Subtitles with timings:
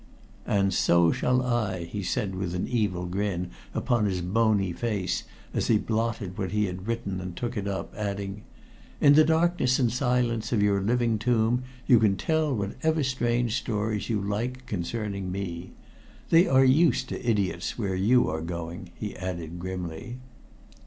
[0.47, 5.67] "And so shall I," he said with an evil grin upon his bony face as
[5.67, 8.41] he blotted what he had written and took it up, adding:
[8.99, 14.09] "In the darkness and silence of your living tomb, you can tell whatever strange stories
[14.09, 15.69] you like concerning me.
[16.31, 20.17] They are used to idiots where you are going," he added grimly.